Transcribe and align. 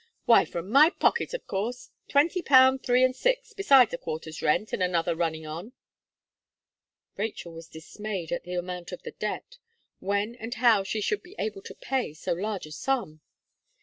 Why, 0.25 0.45
from 0.45 0.71
my 0.71 0.89
pocket, 0.89 1.31
of 1.35 1.45
course; 1.45 1.91
twenty 2.07 2.41
pound 2.41 2.81
three 2.81 3.03
and 3.03 3.15
six, 3.15 3.53
besides 3.53 3.93
a 3.93 3.99
quarter's 3.99 4.41
rent, 4.41 4.73
and 4.73 4.81
another 4.81 5.15
running 5.15 5.45
on." 5.45 5.73
Rachel 7.17 7.53
was 7.53 7.67
dismayed 7.67 8.31
at 8.31 8.43
the 8.43 8.55
amount 8.55 8.91
of 8.91 9.03
the 9.03 9.11
debt. 9.11 9.59
When 9.99 10.33
and 10.33 10.55
how 10.55 10.81
should 10.81 11.03
she 11.03 11.15
be 11.17 11.35
able 11.37 11.61
to 11.61 11.75
pay 11.75 12.15
so 12.15 12.33
large 12.33 12.65
a 12.65 12.71
sum? 12.71 13.21